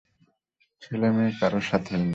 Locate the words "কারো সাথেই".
1.39-1.97